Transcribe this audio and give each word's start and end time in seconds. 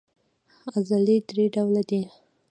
عضلې 0.75 1.17
درې 1.29 1.45
ډوله 1.53 1.81
دي. 1.89 2.01